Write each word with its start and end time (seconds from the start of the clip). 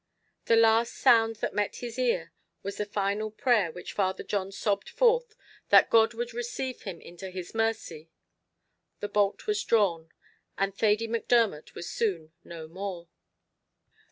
The 0.45 0.55
last 0.55 0.95
sound 0.95 1.35
that 1.35 1.53
met 1.53 1.75
his 1.75 1.99
ear 1.99 2.33
was 2.63 2.77
the 2.77 2.87
final 2.87 3.29
prayer 3.29 3.71
which 3.71 3.93
Father 3.93 4.23
John 4.23 4.51
sobbed 4.51 4.89
forth 4.89 5.35
that 5.69 5.91
God 5.91 6.15
would 6.15 6.33
receive 6.33 6.81
him 6.81 6.99
into 6.99 7.29
his 7.29 7.53
mercy; 7.53 8.09
the 8.99 9.07
bolt 9.07 9.45
was 9.45 9.63
drawn 9.63 10.09
and 10.57 10.73
Thady 10.75 11.07
Macdermot 11.07 11.75
was 11.75 11.87
soon 11.87 12.31
no 12.43 12.67
more. 12.67 13.09